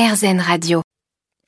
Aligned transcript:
RZN 0.00 0.40
Radio. 0.40 0.89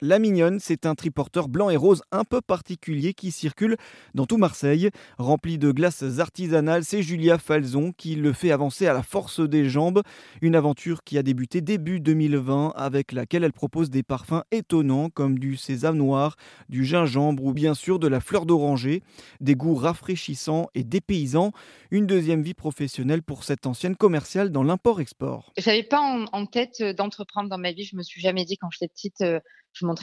La 0.05 0.19
Mignonne, 0.19 0.59
c'est 0.59 0.85
un 0.85 0.97
triporteur 0.97 1.49
blanc 1.49 1.71
et 1.71 1.77
rose 1.77 2.03
un 2.11 2.25
peu 2.25 2.41
particulier 2.41 3.15
qui 3.15 3.31
circule 3.31 3.77
dans 4.17 4.27
tout 4.27 4.37
Marseille. 4.37 4.91
Rempli 5.17 5.59
de 5.59 5.71
glaces 5.71 6.19
artisanales, 6.19 6.85
c'est 6.85 7.05
Julia 7.05 7.39
Falzon 7.39 7.93
qui 7.93 8.17
le 8.17 8.33
fait 8.33 8.51
avancer 8.51 8.89
à 8.89 8.95
la 8.95 9.05
force 9.05 9.39
des 9.39 9.69
jambes. 9.69 10.03
Une 10.41 10.57
aventure 10.57 11.05
qui 11.05 11.19
a 11.19 11.23
débuté 11.23 11.61
début 11.61 12.01
2020 12.01 12.73
avec 12.75 13.13
laquelle 13.13 13.45
elle 13.45 13.53
propose 13.53 13.91
des 13.91 14.03
parfums 14.03 14.43
étonnants 14.51 15.09
comme 15.09 15.39
du 15.39 15.57
sésame 15.57 15.99
noir, 15.99 16.35
du 16.69 16.85
gingembre 16.85 17.45
ou 17.45 17.53
bien 17.53 17.75
sûr 17.75 18.01
de 18.01 18.09
la 18.09 18.19
fleur 18.19 18.45
d'oranger. 18.45 19.05
Des 19.39 19.55
goûts 19.55 19.77
rafraîchissants 19.77 20.67
et 20.75 20.83
dépaysants. 20.83 21.53
Une 21.93 22.09
deuxième 22.09 22.43
vie 22.43 22.55
professionnelle 22.55 23.23
pour 23.23 23.45
cette 23.45 23.69
ancienne 23.69 23.95
commerciale 23.95 24.51
dans 24.51 24.65
l'import-export. 24.65 25.53
J'avais 25.59 25.85
pas 25.85 26.01
en, 26.01 26.47
tête 26.47 26.83
d'entreprendre 26.83 27.49
dans 27.49 27.59
ma 27.59 27.71
vie. 27.71 27.85
Je 27.85 27.95
me 27.95 28.03
suis 28.03 28.21
jamais 28.21 28.45
dit 28.45 28.57
quand 28.57 28.69
j'étais 28.73 28.89
petite, 28.89 29.21
euh, 29.21 29.39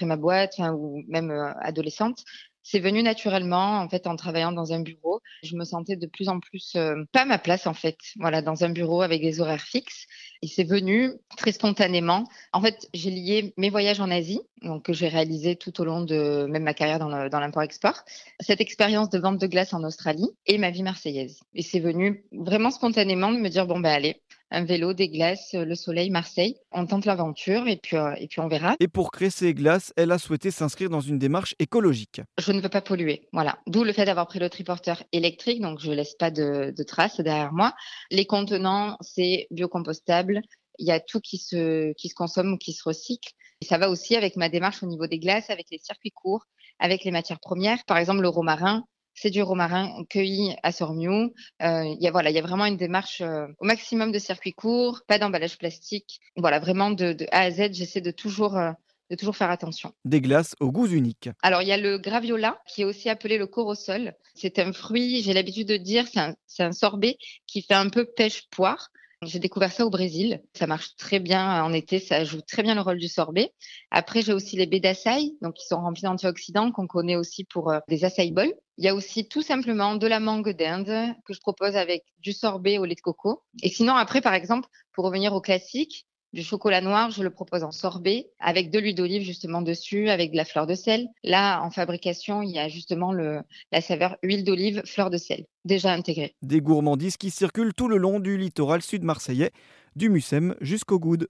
ma 0.06 0.18
boîte, 0.18 0.60
ou 0.60 1.04
même 1.07 1.32
euh, 1.32 1.52
adolescente. 1.61 2.24
C'est 2.61 2.79
venu 2.79 3.02
naturellement, 3.02 3.79
en 3.79 3.89
fait, 3.89 4.06
en 4.06 4.15
travaillant 4.15 4.52
dans 4.52 4.74
un 4.74 4.82
bureau. 4.82 5.21
Je 5.43 5.56
me 5.56 5.64
sentais 5.64 5.96
de 5.96 6.06
plus 6.06 6.29
en 6.29 6.39
plus 6.39 6.74
euh, 6.75 7.04
pas 7.12 7.25
ma 7.25 7.39
place, 7.39 7.65
en 7.65 7.74
fait. 7.74 7.98
Voilà, 8.18 8.42
dans 8.42 8.64
un 8.64 8.70
bureau 8.70 9.02
avec 9.02 9.21
des 9.21 9.42
horaires 9.42 9.64
fixes. 9.64 10.06
Et 10.42 10.48
c'est 10.48 10.65
venu 10.65 11.12
très 11.36 11.52
spontanément. 11.52 12.25
En 12.54 12.62
fait, 12.62 12.88
j'ai 12.93 13.10
lié 13.10 13.54
mes 13.57 13.70
voyages 13.70 14.00
en 14.00 14.12
Asie, 14.12 14.42
donc 14.62 14.86
que 14.86 14.93
j'ai 14.93 15.07
réalisé 15.07 15.56
tout 15.56 15.82
au 15.82 15.86
long 15.86 16.01
de 16.01 16.46
même 16.50 16.64
ma 16.64 16.74
carrière 16.74 17.00
dans 17.00 17.40
l'import-export, 17.40 18.04
cette 18.40 18.62
expérience 18.62 19.10
de 19.10 19.20
vente 19.20 19.40
de 19.40 19.48
glace 19.48 19.74
en 19.74 19.84
Australie 19.84 20.29
et 20.46 20.57
ma 20.57 20.70
vie 20.70 20.84
marseillaise. 20.84 21.40
Et 21.56 21.64
c'est 21.64 21.79
venu 21.79 22.24
vraiment 22.32 22.71
spontanément 22.71 23.32
de 23.32 23.37
me 23.37 23.50
dire 23.50 23.65
bon 23.68 23.79
ben 23.79 23.92
allez, 23.92 24.21
un 24.52 24.66
vélo, 24.66 24.94
des 24.94 25.10
glaces, 25.10 25.54
le 25.54 25.76
soleil, 25.76 26.10
Marseille, 26.10 26.56
on 26.71 26.86
tente 26.86 27.06
l'aventure 27.06 27.68
et 27.68 27.78
puis 27.78 27.98
euh, 27.98 28.14
et 28.18 28.28
puis 28.28 28.40
on 28.40 28.48
verra. 28.48 28.76
Et 28.80 28.88
pour 28.88 29.12
créer 29.12 29.30
ces 29.30 29.54
glaces, 29.54 29.94
elle 29.96 30.12
a 30.12 30.18
souhaité 30.18 30.52
s'inscrire 30.52 30.90
dans 30.90 31.02
une 31.02 31.20
démarche 31.20 31.56
écologique. 31.60 32.22
Je 32.40 32.52
ne 32.52 32.62
veux 32.62 32.70
pas 32.70 32.82
polluer, 32.82 33.28
voilà. 33.34 33.60
D'où 33.68 33.84
le 33.84 33.94
fait 33.94 34.06
d'avoir 34.06 34.28
pris 34.28 34.40
le 34.40 34.50
triporteur 34.50 35.04
électrique, 35.12 35.62
donc 35.62 35.80
je 35.80 35.92
laisse 35.92 36.16
pas 36.16 36.32
de, 36.32 36.73
de 36.76 36.84
traces 36.84 37.20
derrière 37.20 37.54
moi. 37.54 37.73
Les 38.12 38.26
contenants, 38.26 38.98
c'est 39.02 39.48
biocompostable. 39.52 40.42
Il 40.80 40.88
y 40.88 40.92
a 40.92 41.00
tout 41.00 41.20
qui 41.20 41.38
se, 41.38 41.94
qui 41.94 42.10
se 42.10 42.16
consomme 42.16 42.54
ou 42.54 42.58
qui 42.58 42.73
se 42.73 42.84
recycle. 42.84 43.34
Et 43.62 43.66
ça 43.66 43.78
va 43.78 43.90
aussi 43.90 44.16
avec 44.16 44.38
ma 44.38 44.48
démarche 44.48 44.82
au 44.84 44.86
niveau 44.86 45.08
des 45.08 45.20
glaces, 45.20 45.50
avec 45.50 45.68
les 45.72 45.80
circuits 45.80 46.12
courts, 46.12 46.45
avec 46.80 47.04
les 47.04 47.12
matières 47.12 47.42
premières. 47.42 47.84
Par 47.86 47.98
exemple, 47.98 48.22
le 48.22 48.30
romarin, 48.30 48.86
c'est 49.22 49.30
du 49.30 49.42
romarin 49.42 50.03
cueilli 50.09 50.56
à 50.64 50.72
Sormiou. 50.72 51.34
Euh, 51.62 51.84
il 51.84 52.02
y 52.02 52.08
a 52.08 52.12
voilà, 52.12 52.30
il 52.30 52.36
y 52.36 52.39
a 52.39 52.42
vraiment 52.42 52.66
une 52.66 52.78
démarche 52.78 53.22
euh, 53.22 53.48
au 53.59 53.66
maximum 53.66 54.11
de 54.11 54.20
circuits 54.20 54.53
courts, 54.53 55.02
pas 55.08 55.20
d'emballage 55.20 55.58
plastique. 55.58 56.22
Voilà, 56.38 56.59
vraiment 56.59 56.89
de, 56.89 57.11
de 57.11 57.26
A 57.31 57.42
à 57.42 57.52
Z, 57.52 57.73
j'essaie 57.73 58.00
de 58.00 58.11
toujours, 58.11 58.58
euh, 58.58 58.72
de 59.09 59.16
toujours 59.17 59.36
faire 59.36 59.52
attention. 59.52 59.94
Des 60.06 60.22
glaces 60.22 60.56
aux 60.61 60.72
goûts 60.72 60.88
uniques. 60.88 61.30
Alors, 61.42 61.61
il 61.61 61.67
y 61.67 61.73
a 61.73 61.78
le 61.78 61.98
graviola, 61.98 62.61
qui 62.66 62.84
est 62.84 62.86
aussi 62.86 63.09
appelé 63.09 63.38
le 63.38 63.48
corosol. 63.48 64.14
C'est 64.36 64.58
un 64.58 64.72
fruit, 64.72 65.22
j'ai 65.22 65.33
l'habitude 65.33 65.67
de 65.67 65.78
dire, 65.78 66.08
c'est 66.08 66.22
un, 66.22 66.36
c'est 66.48 66.64
un 66.64 66.72
sorbet 66.72 67.17
qui 67.45 67.61
fait 67.61 67.73
un 67.73 67.89
peu 67.89 68.06
pêche-poire. 68.06 68.89
J'ai 69.22 69.39
découvert 69.39 69.73
ça 69.73 69.86
au 69.86 69.89
Brésil. 69.89 70.42
Ça 70.53 70.66
marche 70.66 70.95
très 70.95 71.20
bien 71.20 71.62
en 71.62 71.73
été, 71.73 72.00
ça 72.00 72.23
joue 72.23 72.39
très 72.42 72.64
bien 72.64 72.73
le 72.73 72.80
rôle 72.80 73.00
du 73.00 73.09
sorbet. 73.09 73.52
Après, 73.92 74.22
j'ai 74.22 74.31
aussi 74.31 74.56
les 74.56 74.66
baies 74.66 74.80
d'açaï, 74.80 75.38
donc 75.42 75.56
qui 75.56 75.67
sont 75.67 75.76
remplis 75.76 76.03
d'antioxydants, 76.03 76.72
qu'on 76.72 76.88
connaît 76.88 77.17
aussi 77.17 77.44
pour 77.44 77.70
euh, 77.70 77.80
des 77.89 78.06
açaï 78.06 78.31
bowls. 78.31 78.53
Il 78.78 78.86
y 78.86 78.88
a 78.88 78.95
aussi 78.95 79.28
tout 79.28 79.42
simplement 79.42 79.95
de 79.95 80.08
la 80.08 80.22
mangue 80.22 80.52
d'Inde 80.52 81.14
que 81.26 81.34
je 81.34 81.42
propose 81.42 81.76
avec 81.76 82.06
du 82.20 82.31
sorbet 82.31 82.78
au 82.78 82.86
lait 82.86 82.95
de 82.95 83.02
coco. 83.02 83.44
Et 83.61 83.67
sinon, 83.67 83.95
après, 83.95 84.22
par 84.22 84.34
exemple, 84.34 84.70
pour 84.94 85.03
revenir 85.03 85.33
au 85.33 85.42
classique, 85.42 86.08
du 86.34 86.44
chocolat 86.44 86.82
noir, 86.82 87.12
je 87.12 87.24
le 87.24 87.30
propose 87.30 87.64
en 87.64 87.72
sorbet 87.72 88.30
avec 88.40 88.72
de 88.72 88.80
l'huile 88.80 88.96
d'olive 88.96 89.24
justement 89.24 89.62
dessus, 89.62 90.10
avec 90.10 90.32
de 90.32 90.38
la 90.38 90.46
fleur 90.46 90.68
de 90.68 90.76
sel. 90.76 91.08
Là, 91.24 91.62
en 91.62 91.72
fabrication, 91.72 92.42
il 92.42 92.52
y 92.52 92.60
a 92.60 92.68
justement 92.68 93.12
la 93.12 93.82
saveur 93.82 94.18
huile 94.24 94.44
d'olive, 94.44 94.84
fleur 94.86 95.10
de 95.10 95.18
sel, 95.18 95.46
déjà 95.66 95.92
intégrée. 95.92 96.36
Des 96.42 96.62
gourmandises 96.62 97.18
qui 97.18 97.32
circulent 97.32 97.73
tout 97.73 97.88
le 97.88 97.98
long 97.98 98.20
du 98.20 98.38
littoral 98.38 98.82
sud 98.82 99.04
marseillais, 99.04 99.52
du 99.95 100.10
Mucem 100.10 100.56
jusqu'au 100.62 101.00
Goude. 101.00 101.28